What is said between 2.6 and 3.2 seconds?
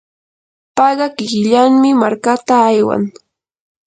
aywan.